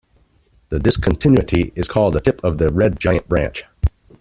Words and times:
This 0.69 0.81
discontinuity 0.81 1.71
is 1.75 1.87
called 1.87 2.15
the 2.15 2.21
tip 2.21 2.43
of 2.43 2.57
the 2.57 2.71
red-giant 2.73 3.29
branch. 3.29 3.65